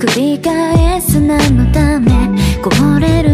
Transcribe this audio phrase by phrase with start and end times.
[0.00, 2.10] 繰り返す何のため
[2.62, 3.29] こぼれる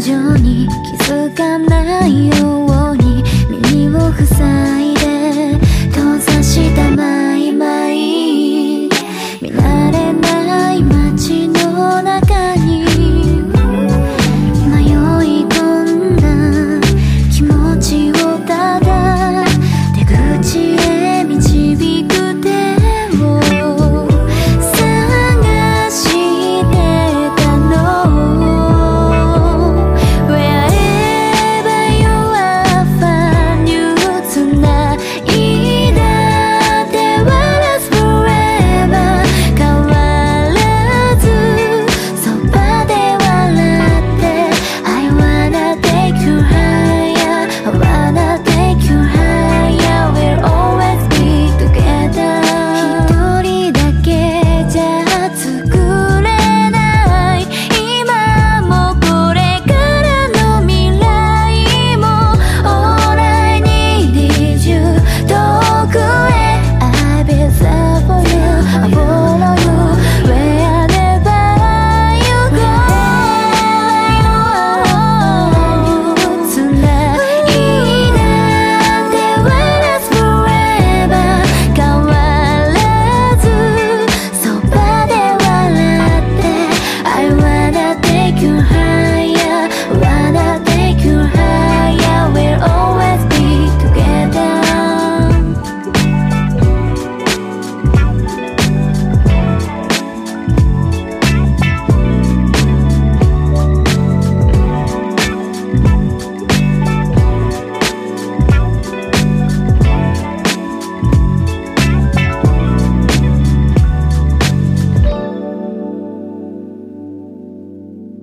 [0.00, 2.57] 情に気づかないよ